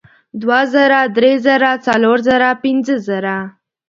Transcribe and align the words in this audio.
دوه 0.41 0.59
زره 0.73 0.99
درې 1.17 1.31
زره 1.45 1.71
څلور 1.85 2.17
زره 2.27 2.49
پینځه 2.63 2.95
زره 3.07 3.37